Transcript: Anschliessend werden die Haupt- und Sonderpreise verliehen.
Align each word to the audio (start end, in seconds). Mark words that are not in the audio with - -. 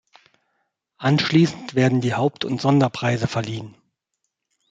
Anschliessend 0.97 1.75
werden 1.75 2.01
die 2.01 2.15
Haupt- 2.15 2.43
und 2.43 2.59
Sonderpreise 2.59 3.27
verliehen. 3.27 3.75